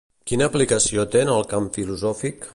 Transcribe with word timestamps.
Quina 0.29 0.47
aplicació 0.51 1.05
té 1.17 1.23
en 1.27 1.33
el 1.37 1.47
camp 1.53 1.69
filosòfic? 1.79 2.47